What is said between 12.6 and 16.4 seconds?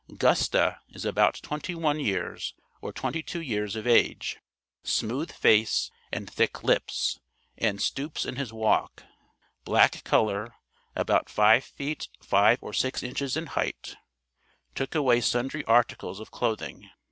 or 6 inches in height; took away sundry articles of